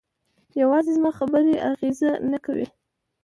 [0.61, 2.67] یوازې زما خبرې اغېزه نه کوي.